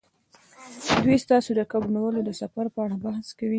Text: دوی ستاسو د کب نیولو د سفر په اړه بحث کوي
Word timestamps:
دوی 1.03 1.17
ستاسو 1.25 1.49
د 1.55 1.61
کب 1.71 1.83
نیولو 1.95 2.21
د 2.25 2.29
سفر 2.41 2.65
په 2.75 2.79
اړه 2.85 2.95
بحث 3.05 3.27
کوي 3.37 3.49